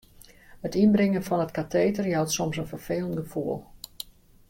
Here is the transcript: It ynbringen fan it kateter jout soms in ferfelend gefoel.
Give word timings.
It 0.69 0.77
ynbringen 0.83 1.27
fan 1.27 1.43
it 1.45 1.53
kateter 1.59 2.09
jout 2.13 2.33
soms 2.37 2.59
in 2.63 2.69
ferfelend 2.73 3.21
gefoel. 3.23 3.59